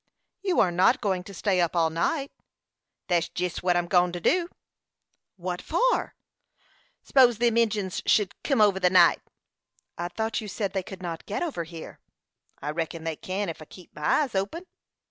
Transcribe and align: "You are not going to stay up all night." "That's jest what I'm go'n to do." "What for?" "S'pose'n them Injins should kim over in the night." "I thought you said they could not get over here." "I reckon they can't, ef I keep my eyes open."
"You 0.41 0.59
are 0.59 0.71
not 0.71 0.99
going 0.99 1.23
to 1.25 1.31
stay 1.31 1.61
up 1.61 1.75
all 1.75 1.91
night." 1.91 2.31
"That's 3.07 3.29
jest 3.29 3.61
what 3.61 3.77
I'm 3.77 3.85
go'n 3.85 4.11
to 4.13 4.19
do." 4.19 4.49
"What 5.37 5.61
for?" 5.61 6.15
"S'pose'n 7.03 7.37
them 7.37 7.55
Injins 7.57 8.01
should 8.07 8.33
kim 8.41 8.61
over 8.61 8.77
in 8.77 8.81
the 8.81 8.89
night." 8.89 9.21
"I 9.99 10.07
thought 10.07 10.41
you 10.41 10.47
said 10.47 10.73
they 10.73 10.81
could 10.81 11.03
not 11.03 11.27
get 11.27 11.43
over 11.43 11.65
here." 11.65 11.99
"I 12.63 12.71
reckon 12.71 13.03
they 13.03 13.15
can't, 13.15 13.51
ef 13.51 13.61
I 13.61 13.65
keep 13.65 13.93
my 13.95 14.23
eyes 14.23 14.33
open." 14.33 14.65